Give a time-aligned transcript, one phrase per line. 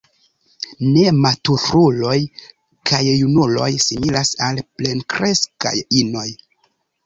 [0.93, 2.15] Nematuruloj
[2.93, 6.29] kaj junuloj similas al plenkreskaj inoj.